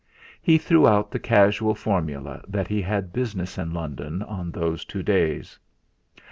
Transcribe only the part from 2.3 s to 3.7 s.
that he had business